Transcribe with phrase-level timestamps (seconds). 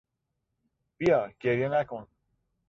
[0.97, 2.03] بیا، گریه نکن!